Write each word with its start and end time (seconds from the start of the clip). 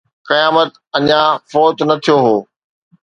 قيامت 0.29 0.71
اڃا 0.97 1.21
فوت 1.51 1.77
نه 1.89 1.95
ٿيو 2.03 2.17
هو 2.25 2.37